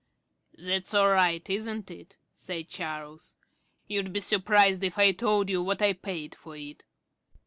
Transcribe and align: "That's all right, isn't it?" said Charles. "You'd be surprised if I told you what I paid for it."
"That's 0.57 0.95
all 0.95 1.09
right, 1.09 1.47
isn't 1.47 1.91
it?" 1.91 2.17
said 2.33 2.69
Charles. 2.69 3.35
"You'd 3.87 4.11
be 4.11 4.19
surprised 4.19 4.83
if 4.83 4.97
I 4.97 5.11
told 5.11 5.47
you 5.47 5.61
what 5.61 5.79
I 5.83 5.93
paid 5.93 6.33
for 6.33 6.55
it." 6.57 6.83